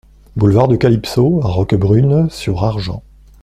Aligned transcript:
Boulevard 0.35 0.67
de 0.67 0.77
Calypso 0.77 1.41
à 1.43 1.47
Roquebrune-sur-Argens 1.49 3.03